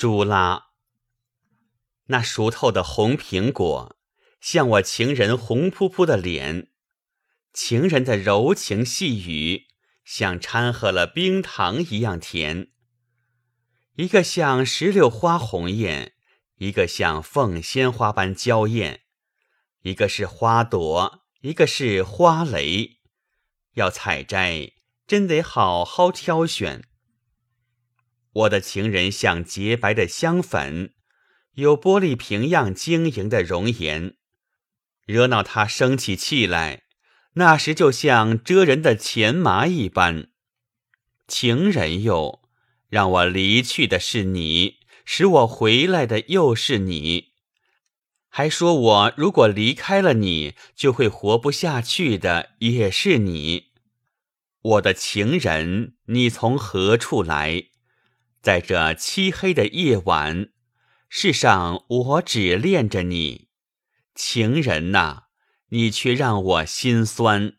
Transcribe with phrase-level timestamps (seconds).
[0.00, 0.68] 朱拉。
[2.06, 3.98] 那熟透的红苹果，
[4.40, 6.68] 像我情人红扑扑的脸；
[7.52, 9.66] 情人的柔情细语，
[10.02, 12.68] 像掺和了冰糖一样甜。
[13.96, 16.14] 一个像石榴花红艳，
[16.54, 19.02] 一个像凤仙花般娇艳。
[19.82, 23.00] 一个是花朵，一个是花蕾。
[23.74, 24.72] 要采摘，
[25.06, 26.86] 真得好好挑选。
[28.32, 30.94] 我的情人像洁白的香粉。
[31.54, 34.14] 有玻璃瓶样晶莹的容颜，
[35.04, 36.84] 惹恼他生起气来，
[37.34, 40.28] 那时就像蛰人的钱麻一般。
[41.26, 42.40] 情人哟，
[42.88, 47.32] 让我离去的是你，使我回来的又是你，
[48.28, 53.72] 还说我如果离开了你，就会活不下去的也是你。
[54.62, 57.69] 我的情人，你从何处来？
[58.40, 60.48] 在这漆黑的夜晚。
[61.08, 63.48] 世上我只恋着你，
[64.14, 65.24] 情人呐，
[65.70, 67.54] 你却让我心酸。